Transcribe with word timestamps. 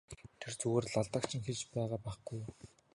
Тэр 0.39 0.53
зүгээр 0.59 0.85
л 0.91 0.95
алдааг 1.01 1.23
чинь 1.29 1.45
хэлж 1.45 1.61
байгаа 1.73 1.99
байхгүй 2.05 2.37
юу! 2.45 2.49